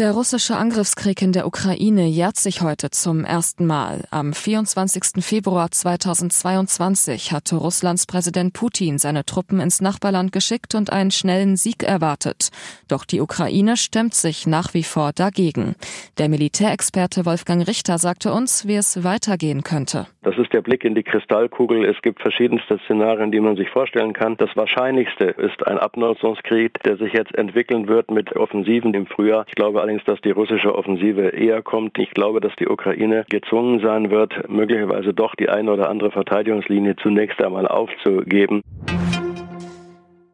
Der 0.00 0.12
russische 0.12 0.56
Angriffskrieg 0.56 1.20
in 1.20 1.32
der 1.32 1.46
Ukraine 1.46 2.06
jährt 2.06 2.38
sich 2.38 2.62
heute 2.62 2.88
zum 2.88 3.22
ersten 3.26 3.66
Mal. 3.66 4.04
Am 4.10 4.32
24. 4.32 5.22
Februar 5.22 5.70
2022 5.70 7.32
hatte 7.32 7.56
Russlands 7.56 8.06
Präsident 8.06 8.54
Putin 8.54 8.96
seine 8.96 9.26
Truppen 9.26 9.60
ins 9.60 9.82
Nachbarland 9.82 10.32
geschickt 10.32 10.74
und 10.74 10.90
einen 10.90 11.10
schnellen 11.10 11.56
Sieg 11.56 11.82
erwartet. 11.82 12.48
Doch 12.88 13.04
die 13.04 13.20
Ukraine 13.20 13.76
stemmt 13.76 14.14
sich 14.14 14.46
nach 14.46 14.72
wie 14.72 14.84
vor 14.84 15.12
dagegen. 15.12 15.74
Der 16.16 16.30
Militärexperte 16.30 17.26
Wolfgang 17.26 17.68
Richter 17.68 17.98
sagte 17.98 18.32
uns, 18.32 18.66
wie 18.66 18.76
es 18.76 19.04
weitergehen 19.04 19.64
könnte. 19.64 20.06
Das 20.22 20.38
ist 20.38 20.54
der 20.54 20.62
Blick 20.62 20.82
in 20.84 20.94
die 20.94 21.02
Kristallkugel. 21.02 21.84
Es 21.84 22.00
gibt 22.00 22.22
verschiedenste 22.22 22.78
Szenarien, 22.84 23.32
die 23.32 23.40
man 23.40 23.56
sich 23.56 23.68
vorstellen 23.68 24.14
kann. 24.14 24.38
Das 24.38 24.56
Wahrscheinlichste 24.56 25.24
ist 25.24 25.66
ein 25.66 25.78
Abnutzungskrieg, 25.78 26.82
der 26.84 26.96
sich 26.96 27.12
jetzt 27.12 27.34
entwickeln 27.34 27.86
wird 27.86 28.10
mit 28.10 28.34
Offensiven 28.34 28.94
im 28.94 29.06
Frühjahr. 29.06 29.44
Ich 29.46 29.54
glaube 29.54 29.82
allerdings, 29.90 30.04
dass 30.04 30.20
die 30.20 30.30
russische 30.30 30.74
Offensive 30.74 31.28
eher 31.30 31.62
kommt. 31.62 31.98
Ich 31.98 32.10
glaube, 32.10 32.40
dass 32.40 32.54
die 32.56 32.68
Ukraine 32.68 33.24
gezwungen 33.28 33.80
sein 33.80 34.10
wird, 34.10 34.48
möglicherweise 34.48 35.12
doch 35.12 35.34
die 35.34 35.48
eine 35.48 35.72
oder 35.72 35.88
andere 35.88 36.10
Verteidigungslinie 36.10 36.96
zunächst 36.96 37.42
einmal 37.42 37.66
aufzugeben. 37.66 38.62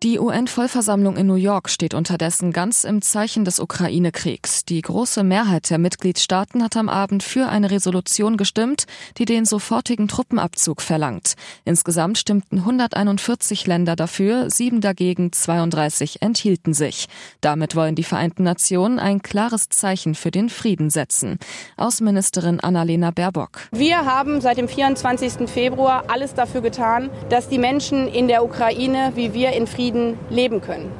Die 0.02 0.18
UN-Vollversammlung 0.18 1.16
in 1.16 1.27
New 1.27 1.36
York 1.36 1.70
steht 1.70 1.95
unterdessen 1.95 2.52
ganz 2.52 2.84
im 2.84 3.00
Zeichen 3.00 3.46
des 3.46 3.59
Ukraine-Kriegs. 3.59 4.66
Die 4.66 4.82
große 4.82 5.24
Mehrheit 5.24 5.70
der 5.70 5.78
Mitgliedstaaten 5.78 6.62
hat 6.62 6.77
am 6.77 6.91
Abend 6.91 7.23
für 7.23 7.48
eine 7.48 7.70
Resolution 7.70 8.37
gestimmt, 8.37 8.84
die 9.16 9.24
den 9.24 9.46
sofortigen 9.46 10.06
Truppenabzug 10.06 10.82
verlangt. 10.82 11.32
Insgesamt 11.64 12.18
stimmten 12.18 12.59
141 12.59 13.66
Länder 13.66 13.96
dafür, 13.96 14.51
sieben 14.51 14.82
dagegen, 14.82 15.32
32 15.32 16.20
enthielten 16.20 16.74
sich. 16.74 17.07
Damit 17.40 17.74
wollen 17.74 17.95
die 17.95 18.04
Vereinten 18.04 18.42
Nationen 18.42 18.98
ein 18.98 19.23
klares 19.23 19.70
Zeichen 19.70 20.15
für 20.15 20.30
den 20.30 20.51
Frieden 20.51 20.90
setzen. 20.90 21.38
Außenministerin 21.79 22.60
Annalena 22.60 23.13
Baerbock. 23.13 23.68
Wir 23.73 24.04
haben 24.04 24.42
seit 24.42 24.59
dem 24.59 24.68
24. 24.68 25.48
Februar 25.48 26.04
alles 26.09 26.35
dafür 26.35 26.60
getan, 26.60 27.09
dass 27.30 27.48
die 27.48 27.59
Menschen 27.59 28.09
in 28.09 28.29
der 28.29 28.45
Ukraine 28.45 29.13
wie 29.15 29.32
wir 29.32 29.52
in 29.52 29.66
Frieden 29.66 29.87
Frieden 29.96 30.18
leben 30.28 30.60
können. 30.60 30.92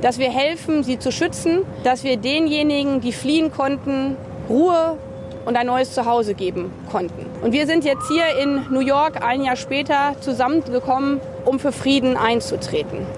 Dass 0.00 0.18
wir 0.18 0.30
helfen, 0.30 0.82
sie 0.82 0.98
zu 0.98 1.10
schützen, 1.12 1.64
dass 1.84 2.04
wir 2.04 2.16
denjenigen, 2.16 3.00
die 3.00 3.12
fliehen 3.12 3.50
konnten, 3.50 4.16
Ruhe 4.48 4.96
und 5.44 5.56
ein 5.56 5.66
neues 5.66 5.92
Zuhause 5.92 6.34
geben 6.34 6.70
konnten. 6.90 7.26
Und 7.42 7.52
wir 7.52 7.66
sind 7.66 7.84
jetzt 7.84 8.06
hier 8.08 8.24
in 8.42 8.66
New 8.70 8.80
York 8.80 9.22
ein 9.22 9.42
Jahr 9.42 9.56
später 9.56 10.14
zusammengekommen, 10.20 11.20
um 11.44 11.58
für 11.58 11.72
Frieden 11.72 12.16
einzutreten. 12.16 13.17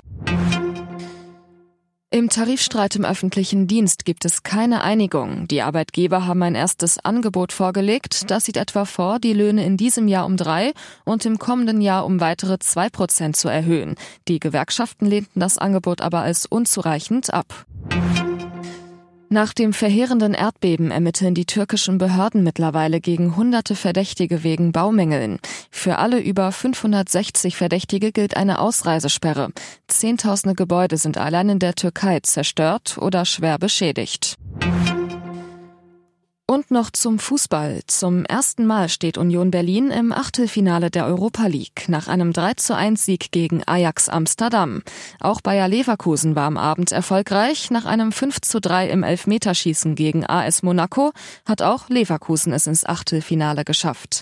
Im 2.21 2.29
Tarifstreit 2.29 2.97
im 2.97 3.07
öffentlichen 3.07 3.67
Dienst 3.67 4.05
gibt 4.05 4.27
es 4.27 4.43
keine 4.43 4.85
Einigung. 4.85 5.49
Die 5.49 5.63
Arbeitgeber 5.63 6.27
haben 6.27 6.43
ein 6.43 6.55
erstes 6.55 7.03
Angebot 7.03 7.51
vorgelegt. 7.51 8.31
Das 8.31 8.45
sieht 8.45 8.59
etwa 8.59 8.85
vor, 8.85 9.19
die 9.19 9.33
Löhne 9.33 9.65
in 9.65 9.79
diesem 9.79 10.07
Jahr 10.07 10.27
um 10.27 10.37
drei 10.37 10.75
und 11.07 11.25
im 11.25 11.39
kommenden 11.39 11.81
Jahr 11.81 12.05
um 12.05 12.21
weitere 12.21 12.59
zwei 12.59 12.91
Prozent 12.91 13.37
zu 13.37 13.49
erhöhen. 13.49 13.95
Die 14.29 14.39
Gewerkschaften 14.39 15.07
lehnten 15.07 15.41
das 15.41 15.57
Angebot 15.57 16.03
aber 16.03 16.21
als 16.21 16.45
unzureichend 16.45 17.33
ab. 17.33 17.65
Nach 19.33 19.55
dem 19.55 19.73
verheerenden 19.73 20.35
Erdbeben 20.35 20.91
ermitteln 20.91 21.37
die 21.37 21.45
türkischen 21.45 21.99
Behörden 21.99 22.43
mittlerweile 22.43 23.01
gegen 23.01 23.37
hunderte 23.37 23.77
Verdächtige 23.77 24.43
wegen 24.43 24.73
Baumängeln. 24.73 25.39
Für 25.71 25.99
alle 25.99 26.19
über 26.19 26.51
560 26.51 27.57
Verdächtige 27.57 28.11
gilt 28.11 28.37
eine 28.37 28.59
Ausreisesperre. 28.59 29.51
Zehntausende 29.87 30.57
Gebäude 30.57 30.97
sind 30.97 31.17
allein 31.17 31.49
in 31.49 31.59
der 31.61 31.77
Türkei 31.77 32.19
zerstört 32.25 32.99
oder 32.99 33.25
schwer 33.25 33.59
beschädigt. 33.59 34.35
Und 36.51 36.73
noch 36.73 36.91
zum 36.91 37.21
Fußball. 37.21 37.83
Zum 37.87 38.25
ersten 38.25 38.67
Mal 38.67 38.89
steht 38.89 39.19
Union 39.19 39.53
Berlin 39.53 39.93
im 39.93 40.11
Achtelfinale 40.11 40.91
der 40.91 41.07
Europa 41.07 41.47
League 41.47 41.89
nach 41.89 42.09
einem 42.09 42.33
3 42.33 42.55
zu 42.55 42.75
1 42.75 43.05
Sieg 43.05 43.31
gegen 43.31 43.63
Ajax 43.67 44.09
Amsterdam. 44.09 44.83
Auch 45.21 45.43
Bayer 45.43 45.69
Leverkusen 45.69 46.35
war 46.35 46.47
am 46.47 46.57
Abend 46.57 46.91
erfolgreich. 46.91 47.71
Nach 47.71 47.85
einem 47.85 48.11
5 48.11 48.41
zu 48.41 48.61
3 48.61 48.89
im 48.91 49.05
Elfmeterschießen 49.05 49.95
gegen 49.95 50.27
AS 50.27 50.65
Monaco 50.65 51.13
hat 51.47 51.63
auch 51.63 51.89
Leverkusen 51.89 52.53
es 52.53 52.67
ins 52.67 52.85
Achtelfinale 52.85 53.65
geschafft. 53.65 54.21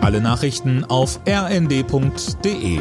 Alle 0.00 0.20
Nachrichten 0.20 0.84
auf 0.84 1.20
rnd.de 1.28 2.80